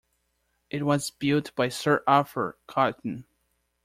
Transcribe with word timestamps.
It 0.71 0.83
was 0.83 1.11
built 1.11 1.53
by 1.53 1.69
Sir 1.69 2.03
Arthur 2.07 2.57
Cotton. 2.65 3.23